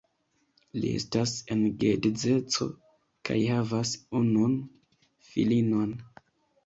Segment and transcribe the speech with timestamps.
[0.85, 2.67] Li estas en geedzeco
[3.31, 3.93] kaj havas
[4.23, 4.57] unun
[5.29, 5.95] filinon.